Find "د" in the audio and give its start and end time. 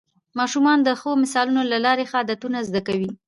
0.83-0.89